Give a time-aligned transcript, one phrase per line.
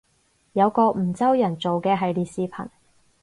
[0.53, 2.67] 有個梧州人做嘅系列視頻